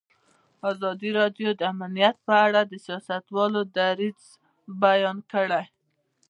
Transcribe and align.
ازادي 0.71 1.09
راډیو 1.19 1.49
د 1.55 1.61
امنیت 1.73 2.15
په 2.27 2.33
اړه 2.45 2.61
د 2.65 2.73
سیاستوالو 2.85 3.61
دریځ 3.75 4.21
بیان 4.83 5.17
کړی. 5.31 5.63